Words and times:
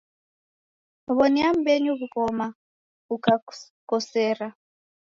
W'onia 1.15 1.47
mmbenyu 1.53 1.91
w'ughoma 1.99 2.47
ukakukosera. 3.15 4.47